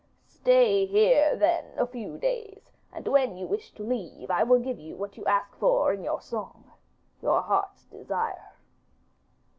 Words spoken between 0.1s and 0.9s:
'Stay